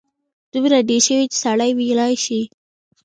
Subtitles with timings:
[0.53, 2.41] دومره ډېر شوي چې سړی ویلای شي.